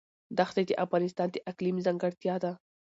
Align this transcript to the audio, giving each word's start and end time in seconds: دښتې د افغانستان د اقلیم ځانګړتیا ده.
دښتې 0.37 0.63
د 0.67 0.71
افغانستان 0.85 1.27
د 1.31 1.37
اقلیم 1.51 1.75
ځانګړتیا 1.85 2.35
ده. 2.43 2.51